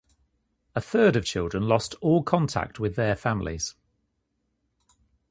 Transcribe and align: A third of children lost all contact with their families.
A 0.73 0.81
third 0.81 1.15
of 1.15 1.25
children 1.25 1.67
lost 1.67 1.93
all 2.01 2.23
contact 2.23 2.79
with 2.79 2.95
their 2.95 3.15
families. 3.15 3.75